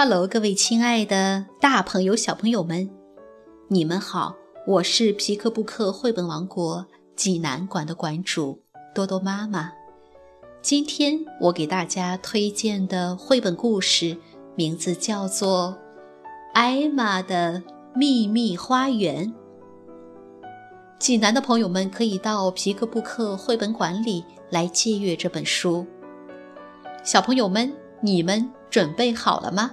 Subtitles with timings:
[0.00, 2.88] Hello，各位亲爱的大朋友、小朋友们，
[3.66, 4.36] 你们好！
[4.64, 6.86] 我是皮克布克绘本王国
[7.16, 8.62] 济南馆的馆主
[8.94, 9.72] 多多妈妈。
[10.62, 14.16] 今天我给大家推荐的绘本故事
[14.54, 15.76] 名字叫做
[16.54, 17.60] 《艾玛的
[17.92, 19.26] 秘密花园》。
[21.00, 25.84] 济南的朋友们可以到皮克布克绘本馆里来借阅这本书。
[27.02, 29.72] 小朋友们，你们准备好了吗？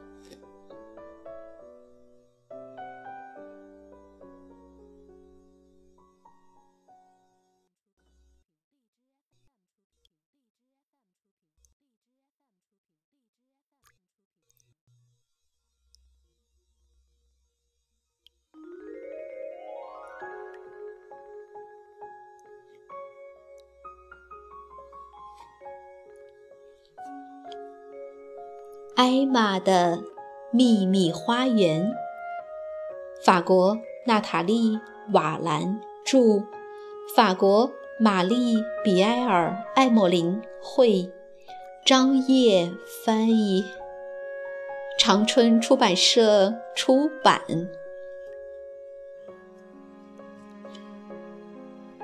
[29.01, 30.03] 艾玛的
[30.51, 31.91] 秘密花园，
[33.25, 34.73] 法国娜塔莉·
[35.11, 36.43] 瓦兰著，
[37.15, 41.11] 法国玛丽·比埃尔·艾莫林绘，
[41.83, 42.71] 张烨
[43.03, 43.65] 翻译，
[44.99, 47.41] 长春出版社出版。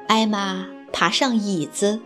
[0.08, 2.02] 艾玛爬上椅子，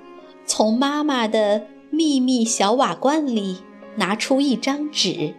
[0.45, 3.63] 从妈妈的秘密小瓦罐里。
[3.95, 5.33] 拿出一张纸，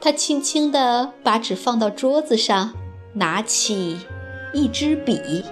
[0.00, 2.74] 他轻轻地把纸放到桌子上，
[3.14, 3.98] 拿起
[4.52, 5.44] 一支笔。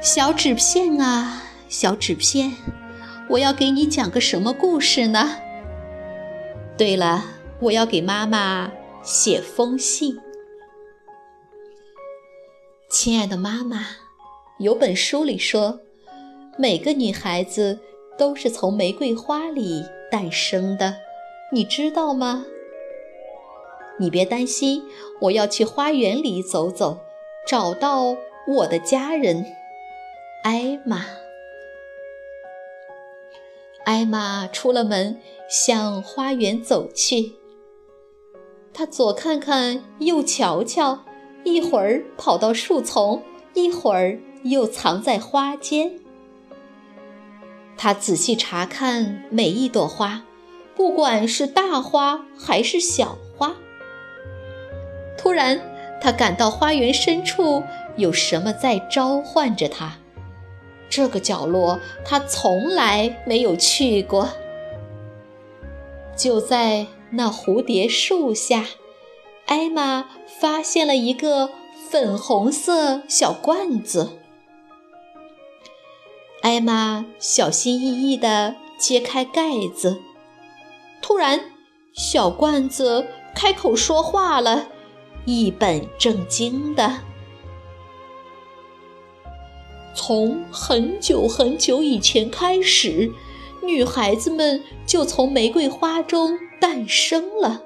[0.00, 2.52] 小纸片啊，小纸片，
[3.28, 5.36] 我要给你讲个什么故事呢？
[6.76, 7.24] 对了，
[7.60, 10.18] 我要给妈妈写封信。
[12.88, 13.86] 亲爱的妈妈，
[14.58, 15.80] 有本书里说，
[16.58, 17.78] 每个女孩子。
[18.20, 20.96] 都是从玫瑰花里诞生的，
[21.50, 22.44] 你知道吗？
[23.98, 24.82] 你别担心，
[25.22, 26.98] 我要去花园里走走，
[27.46, 28.14] 找到
[28.46, 29.46] 我的家人，
[30.44, 31.06] 艾玛。
[33.86, 37.36] 艾玛出了门，向花园走去。
[38.74, 41.06] 她左看看，右瞧瞧，
[41.42, 43.22] 一会儿跑到树丛，
[43.54, 45.98] 一会儿又藏在花间。
[47.82, 50.22] 他仔细查看每一朵花，
[50.76, 53.56] 不管是大花还是小花。
[55.16, 55.58] 突然，
[55.98, 57.62] 他感到花园深处
[57.96, 59.96] 有什么在召唤着他。
[60.90, 64.28] 这个角落他从来没有去过。
[66.14, 68.66] 就在那蝴蝶树下，
[69.46, 70.04] 艾玛
[70.38, 71.48] 发现了一个
[71.88, 74.19] 粉红色小罐子。
[76.42, 80.00] 艾玛小心翼翼地揭开盖子，
[81.02, 81.38] 突然，
[81.92, 84.68] 小罐子开口说话了，
[85.26, 87.00] 一本正经的
[89.94, 93.12] ：“从很久很久以前开始，
[93.62, 97.62] 女孩子们就从玫瑰花中诞生了。”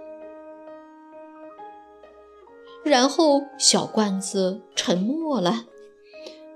[2.83, 5.67] 然后，小罐子沉默了，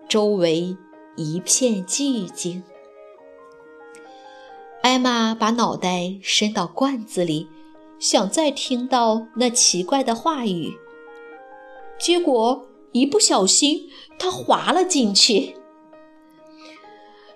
[0.08, 0.76] 周围。
[1.18, 2.62] 一片寂静。
[4.82, 7.48] 艾玛把脑袋伸到罐子里，
[7.98, 10.78] 想再听到那奇怪的话语。
[11.98, 15.56] 结果一不小心，她滑了进去。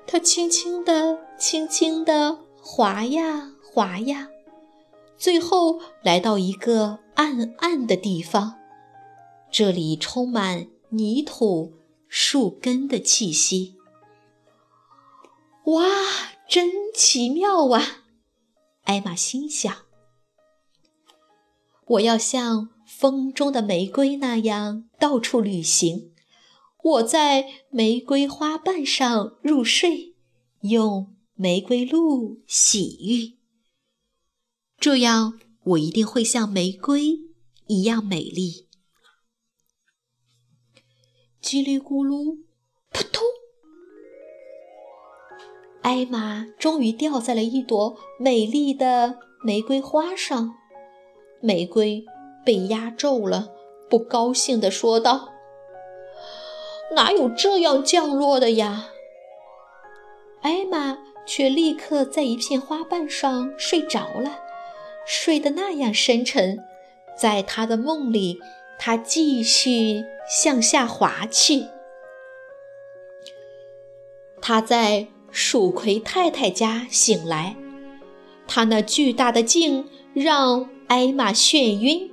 [0.06, 4.28] 她轻轻地、轻轻地滑呀滑呀，
[5.18, 8.54] 最后来到一个暗暗的地方。
[9.50, 11.72] 这里充满泥土。
[12.14, 13.76] 树根的气息，
[15.64, 15.82] 哇，
[16.46, 18.02] 真奇妙啊！
[18.82, 19.74] 艾玛心想
[21.88, 26.12] ：“我要像风中的玫瑰那样到处旅行，
[26.82, 30.14] 我在玫瑰花瓣上入睡，
[30.60, 33.38] 用玫瑰露洗浴，
[34.76, 37.20] 这样我一定会像玫瑰
[37.68, 38.68] 一样美丽。”
[41.42, 42.38] 叽里咕噜，
[42.92, 43.24] 扑通！
[45.82, 50.54] 艾玛终于掉在了一朵美丽的玫瑰花上，
[51.40, 52.06] 玫瑰
[52.46, 53.50] 被压皱了，
[53.90, 55.30] 不高兴地说道
[56.94, 58.90] ：“哪有这样降落的呀？”
[60.42, 60.96] 艾玛
[61.26, 64.38] 却立刻在一片花瓣上睡着了，
[65.04, 66.62] 睡得那样深沉，
[67.18, 68.38] 在她的梦里。
[68.84, 71.66] 他继续向下滑去。
[74.40, 77.54] 他在鼠葵太太家醒来，
[78.48, 82.10] 他那巨大的劲让艾玛眩晕。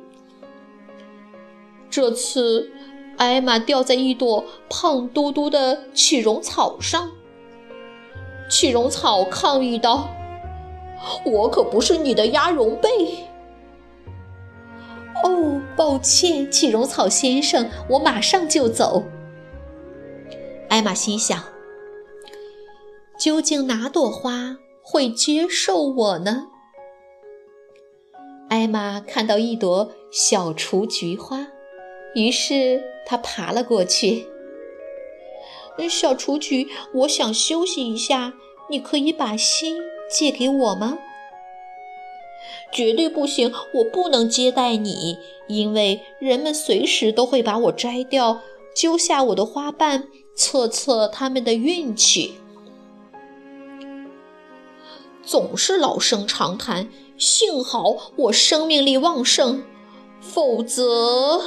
[1.89, 2.69] 这次，
[3.17, 7.09] 艾玛掉在一朵胖嘟嘟的起绒草上。
[8.47, 10.07] 起绒草抗议道
[11.25, 12.89] ：“我可不是你的鸭绒被。”
[15.25, 19.05] 哦，抱歉，起绒草先生，我马上就走。
[20.67, 21.41] 艾玛心想：
[23.17, 26.47] 究竟哪朵花会接受我呢？
[28.49, 31.47] 艾玛看到一朵小雏菊花。
[32.13, 34.27] 于是他爬了过去。
[35.89, 38.33] 小雏菊，我想休息一下，
[38.69, 39.77] 你可以把心
[40.11, 40.99] 借给我吗？
[42.71, 45.17] 绝对不行，我不能接待你，
[45.47, 48.41] 因为人们随时都会把我摘掉，
[48.75, 52.35] 揪下我的花瓣，测测他们的运气。
[55.23, 56.87] 总是老生常谈，
[57.17, 59.63] 幸好我生命力旺盛，
[60.21, 61.41] 否则。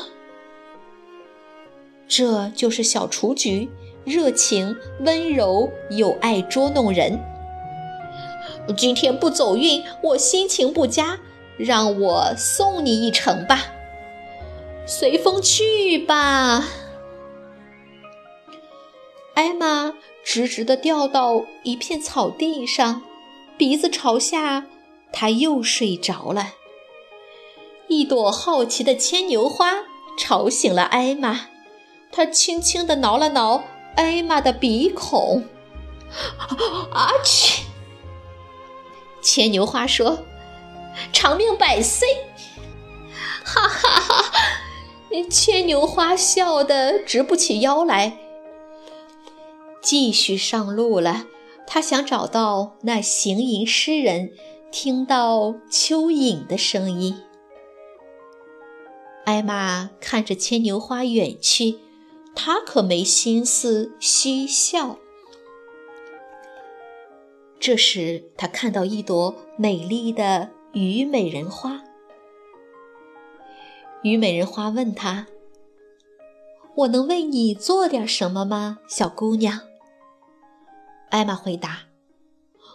[2.06, 3.68] 这就是小雏菊，
[4.04, 7.18] 热情、温柔、有爱，捉弄人。
[8.76, 11.18] 今天不走运，我心情不佳，
[11.56, 13.66] 让我送你一程吧。
[14.86, 16.68] 随风去吧。
[19.34, 19.94] 艾玛
[20.24, 23.02] 直直地掉到一片草地上，
[23.56, 24.66] 鼻子朝下，
[25.12, 26.54] 她又睡着了。
[27.88, 29.84] 一朵好奇的牵牛花
[30.18, 31.48] 吵醒了艾玛。
[32.14, 33.64] 他轻轻地挠了挠
[33.96, 35.44] 艾玛的鼻孔，
[36.92, 37.62] 啊嚏！
[39.22, 40.24] 牵牛花说
[41.12, 42.08] ：“长命百岁！”
[43.44, 44.32] 哈哈哈！
[45.30, 48.18] 牵牛花笑得直不起腰来。
[49.80, 51.26] 继续上路了，
[51.66, 54.32] 他想找到那行吟诗人，
[54.70, 57.22] 听到蚯蚓的声音。
[59.24, 61.78] 艾玛看着牵牛花远去。
[62.34, 64.98] 他可没心思嬉笑。
[67.62, 71.84] 这时，他看到一朵美丽的虞美人花。
[74.02, 75.28] 虞美人花问他
[76.74, 79.60] ：“我能为你做点什么吗，小姑娘？”
[81.10, 81.84] 艾玛回答：“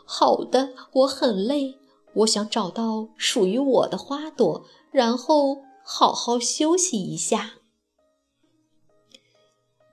[0.07, 1.75] 好的，我很累，
[2.13, 7.56] 我想找到属于我的花朵，然后好好休息一下。”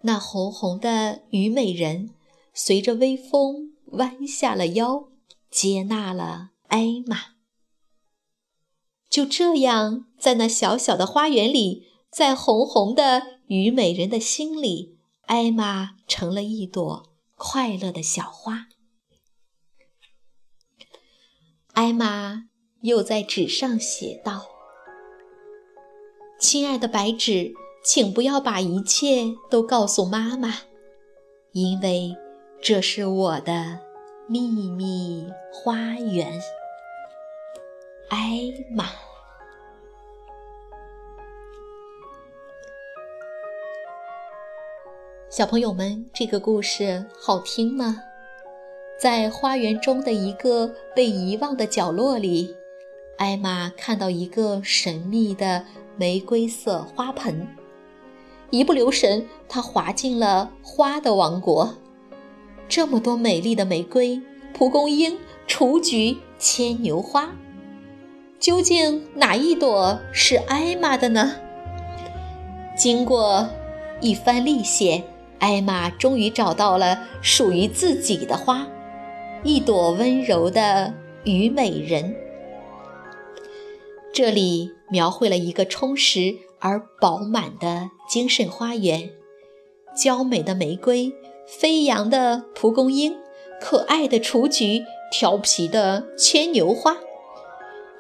[0.03, 2.11] 那红红的虞美人
[2.53, 5.09] 随着微风弯下了腰，
[5.51, 7.35] 接纳了艾玛。
[9.09, 18.69] 就这样，在那小小的花园里，在红红的虞美人的心里，艾玛成了一朵快乐的小花。
[21.73, 22.49] 艾玛
[22.83, 24.47] 又在纸上写道
[26.39, 27.55] ：“亲爱的白纸。”
[27.87, 30.61] 请不要把一切都告诉妈妈，
[31.53, 32.17] 因为
[32.63, 33.81] 这是我的
[34.27, 36.41] 秘密花园。
[38.09, 38.41] 艾
[38.75, 38.87] 玛，
[45.29, 48.01] 小朋友们，这个故事好听吗？
[48.99, 52.57] 在花园中的一个被遗忘的角落里，
[53.19, 55.67] 艾玛看到一个神秘的
[55.97, 57.47] 玫瑰色花盆。
[58.49, 61.75] 一不留神，他滑进了花的王国。
[62.69, 64.21] 这么多美丽的玫瑰、
[64.53, 65.17] 蒲公英、
[65.47, 67.35] 雏菊、牵牛花，
[68.39, 71.35] 究竟哪一朵是艾玛的呢？
[72.77, 73.49] 经过
[74.01, 75.05] 一番历险，
[75.39, 78.67] 艾玛终于找到了属于自己的花——
[79.45, 80.95] 一朵温柔的
[81.25, 82.15] 虞美人。
[84.13, 86.37] 这里描绘了一个充实。
[86.61, 89.11] 而饱满的精神花园，
[89.95, 91.13] 娇美的玫瑰，
[91.47, 93.17] 飞扬的蒲公英，
[93.61, 96.97] 可爱的雏菊，调皮的牵牛花，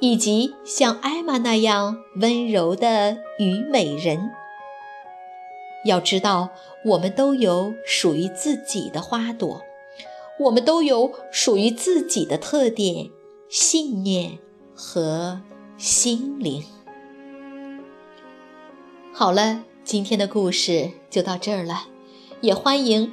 [0.01, 4.31] 以及像艾玛那样温柔的虞美人。
[5.85, 6.49] 要知道，
[6.87, 9.61] 我们都有属于自己的花朵，
[10.41, 13.11] 我们都有属于自己的特点、
[13.51, 14.39] 信念
[14.75, 15.43] 和
[15.77, 16.65] 心灵。
[19.13, 21.89] 好了，今天的故事就到这儿了，
[22.41, 23.13] 也欢迎